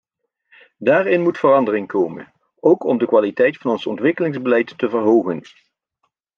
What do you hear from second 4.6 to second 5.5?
te verhogen.